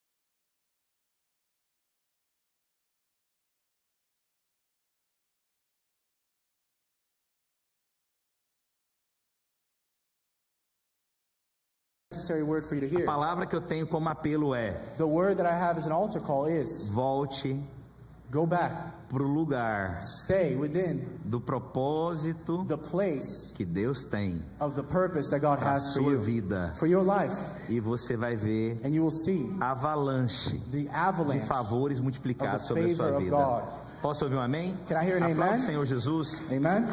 Necessary 12.30 12.42
word 12.42 12.64
for 12.64 12.74
you 12.74 12.80
to 12.80 12.86
A 12.86 12.98
hear. 12.98 13.04
palavra 13.06 13.46
que 13.46 13.54
eu 13.56 13.60
tenho 13.60 13.86
como 13.86 14.08
apelo 14.08 14.54
é: 14.54 14.72
The 14.96 15.06
word 15.06 15.36
that 15.38 15.46
I 15.46 15.54
have 15.56 15.78
as 15.78 15.86
an 15.86 15.92
altar 15.92 16.20
call 16.20 16.46
is 16.46 16.86
volte 16.86 17.56
go 18.30 18.46
back, 18.46 18.72
para 19.08 19.22
o 19.24 19.26
lugar 19.26 19.98
stay 20.00 20.54
within 20.54 21.04
do 21.24 21.40
propósito 21.40 22.64
the 22.68 22.76
place 22.76 23.52
que 23.56 23.64
Deus 23.64 24.04
tem 24.04 24.40
of 24.60 24.76
the 24.76 24.84
purpose 24.84 25.28
that 25.30 25.40
God 25.40 25.58
a 25.60 25.74
has 25.74 25.92
for 25.92 26.02
sua 26.02 26.12
you, 26.12 26.20
vida. 26.20 26.72
for 26.78 26.86
your 26.86 27.02
life, 27.02 27.36
E 27.68 27.80
você 27.80 28.16
vai 28.16 28.36
ver 28.36 28.80
and 28.84 28.90
you 28.94 29.02
will 29.02 29.10
see 29.10 29.50
avalanche 29.60 30.50
the 30.70 30.82
de 30.82 30.88
avalanche. 30.90 31.44
favores 31.46 31.98
multiplicados 32.00 32.66
sobre 32.66 32.92
a 32.92 32.94
sua 32.94 33.18
vida. 33.18 33.80
Posso 34.00 34.24
ouvir 34.24 34.36
um 34.36 34.40
amém? 34.40 34.74
Can 34.88 34.96
I 34.96 35.04
hear 35.04 35.16
an 35.18 35.24
Aplauda 35.24 35.40
o 35.40 35.48
amen? 35.54 35.60
Senhor 35.60 35.84
Jesus. 35.84 36.40
Amen. 36.50 36.86